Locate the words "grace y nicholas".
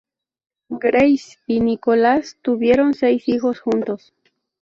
0.79-2.39